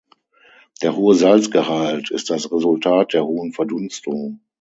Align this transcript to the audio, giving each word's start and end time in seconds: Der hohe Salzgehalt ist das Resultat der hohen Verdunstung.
Der 0.81 0.95
hohe 0.95 1.13
Salzgehalt 1.13 2.09
ist 2.09 2.31
das 2.31 2.51
Resultat 2.51 3.13
der 3.13 3.23
hohen 3.23 3.53
Verdunstung. 3.53 4.39